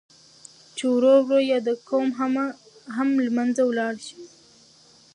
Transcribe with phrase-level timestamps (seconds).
[0.75, 2.07] چې ورو ورو ياد قوم
[2.95, 4.17] هم لمنځه ولاړ شي.